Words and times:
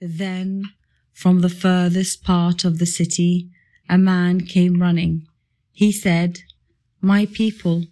Then, 0.00 0.64
from 1.12 1.40
the 1.40 1.48
furthest 1.48 2.22
part 2.22 2.64
of 2.64 2.78
the 2.78 2.86
city, 2.86 3.50
a 3.88 3.98
man 3.98 4.40
came 4.42 4.80
running. 4.80 5.26
He 5.72 5.92
said, 5.92 6.40
My 7.00 7.26
people, 7.26 7.84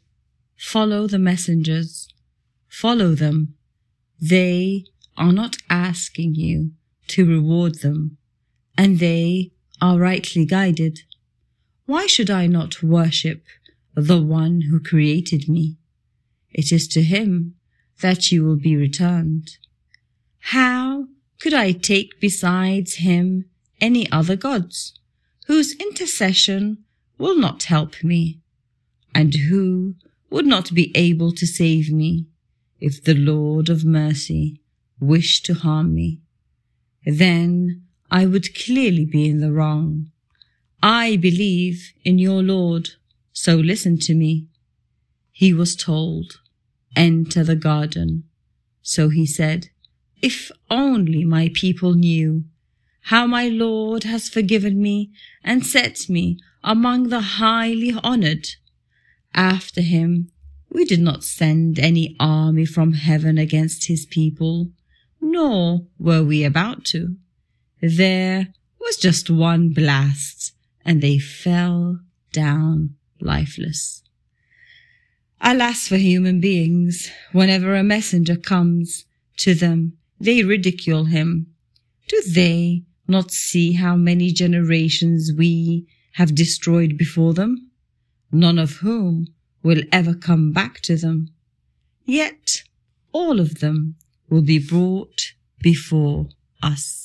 follow 0.56 1.06
the 1.06 1.18
messengers. 1.18 2.08
Follow 2.68 3.14
them. 3.14 3.54
They 4.20 4.84
are 5.16 5.32
not 5.32 5.56
asking 5.68 6.34
you 6.34 6.72
to 7.08 7.26
reward 7.26 7.80
them, 7.80 8.18
and 8.76 8.98
they 8.98 9.52
are 9.80 9.98
rightly 9.98 10.44
guided. 10.44 11.00
Why 11.86 12.06
should 12.06 12.30
I 12.30 12.46
not 12.46 12.82
worship 12.82 13.44
the 13.94 14.22
one 14.22 14.62
who 14.62 14.80
created 14.80 15.48
me? 15.48 15.76
It 16.50 16.72
is 16.72 16.88
to 16.88 17.02
him 17.02 17.56
that 18.00 18.32
you 18.32 18.44
will 18.44 18.58
be 18.58 18.76
returned. 18.76 19.50
How 20.38 21.08
could 21.42 21.52
I 21.52 21.72
take 21.72 22.20
besides 22.20 22.94
him 22.94 23.46
any 23.80 24.08
other 24.12 24.36
gods, 24.36 24.94
whose 25.48 25.74
intercession 25.74 26.84
will 27.18 27.36
not 27.36 27.64
help 27.64 28.04
me, 28.04 28.38
and 29.12 29.34
who 29.34 29.96
would 30.30 30.46
not 30.46 30.72
be 30.72 30.92
able 30.94 31.32
to 31.32 31.44
save 31.44 31.92
me 31.92 32.26
if 32.78 33.02
the 33.02 33.16
Lord 33.16 33.68
of 33.68 33.84
mercy 33.84 34.60
wished 35.00 35.44
to 35.46 35.54
harm 35.54 35.92
me? 35.92 36.20
Then 37.04 37.82
I 38.08 38.24
would 38.24 38.54
clearly 38.54 39.04
be 39.04 39.28
in 39.28 39.40
the 39.40 39.50
wrong. 39.50 40.12
I 40.80 41.16
believe 41.16 41.92
in 42.04 42.20
your 42.20 42.40
Lord, 42.40 42.90
so 43.32 43.56
listen 43.56 43.98
to 44.06 44.14
me. 44.14 44.46
He 45.32 45.52
was 45.52 45.74
told, 45.74 46.38
enter 46.94 47.42
the 47.42 47.56
garden. 47.56 48.22
So 48.80 49.08
he 49.08 49.26
said, 49.26 49.70
if 50.22 50.50
only 50.70 51.24
my 51.24 51.50
people 51.52 51.94
knew 51.94 52.44
how 53.06 53.26
my 53.26 53.48
Lord 53.48 54.04
has 54.04 54.28
forgiven 54.28 54.80
me 54.80 55.10
and 55.42 55.66
set 55.66 56.08
me 56.08 56.38
among 56.62 57.08
the 57.08 57.20
highly 57.20 57.92
honored. 58.04 58.46
After 59.34 59.80
him, 59.80 60.30
we 60.70 60.84
did 60.84 61.00
not 61.00 61.24
send 61.24 61.78
any 61.78 62.16
army 62.20 62.64
from 62.64 62.92
heaven 62.92 63.38
against 63.38 63.88
his 63.88 64.06
people, 64.06 64.70
nor 65.20 65.80
were 65.98 66.22
we 66.22 66.44
about 66.44 66.84
to. 66.86 67.16
There 67.80 68.48
was 68.80 68.96
just 68.96 69.28
one 69.28 69.70
blast, 69.70 70.52
and 70.84 71.02
they 71.02 71.18
fell 71.18 71.98
down 72.32 72.94
lifeless. 73.20 74.02
Alas 75.40 75.88
for 75.88 75.96
human 75.96 76.40
beings, 76.40 77.10
whenever 77.32 77.74
a 77.74 77.82
messenger 77.82 78.36
comes 78.36 79.04
to 79.38 79.54
them, 79.54 79.98
they 80.22 80.44
ridicule 80.44 81.06
him. 81.06 81.48
Do 82.06 82.22
they 82.28 82.84
not 83.08 83.32
see 83.32 83.72
how 83.72 83.96
many 83.96 84.32
generations 84.32 85.32
we 85.36 85.86
have 86.12 86.34
destroyed 86.34 86.96
before 86.96 87.34
them, 87.34 87.70
none 88.30 88.58
of 88.58 88.76
whom 88.76 89.26
will 89.64 89.82
ever 89.90 90.14
come 90.14 90.52
back 90.52 90.80
to 90.82 90.96
them? 90.96 91.28
Yet 92.04 92.62
all 93.10 93.40
of 93.40 93.58
them 93.58 93.96
will 94.28 94.42
be 94.42 94.60
brought 94.60 95.32
before 95.60 96.28
us. 96.62 97.01